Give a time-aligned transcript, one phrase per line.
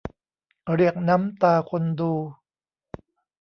[0.75, 2.11] เรียกน้ำตาคนดู